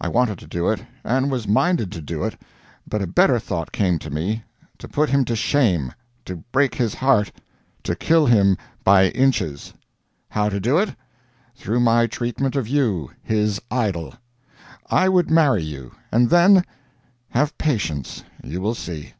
[0.00, 2.36] I wanted to do it, and was minded to do it,
[2.88, 4.42] but a better thought came to me:
[4.78, 5.92] to put him to shame;
[6.24, 7.30] to break his heart;
[7.84, 9.72] to kill him by inches.
[10.30, 10.96] How to do it?
[11.54, 14.14] Through my treatment of you, his idol!
[14.90, 16.64] I would marry you; and then
[17.28, 18.24] Have patience.
[18.42, 19.12] You will see."